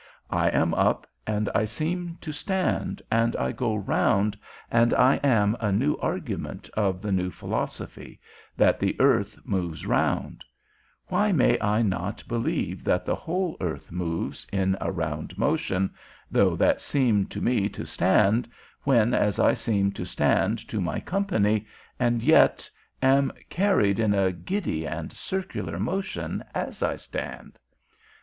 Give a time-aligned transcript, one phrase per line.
[0.31, 4.35] I am up, and I seem to stand, and I go round,
[4.71, 8.19] and I am a new argument of the new philosophy,
[8.57, 10.43] that the earth moves round;
[11.05, 15.93] why may I not believe that the whole earth moves, in a round motion,
[16.31, 18.49] though that seem to me to stand,
[18.81, 21.67] when as I seem to stand to my company,
[21.99, 22.67] and yet
[23.03, 27.59] am carried in a giddy and circular motion as I stand?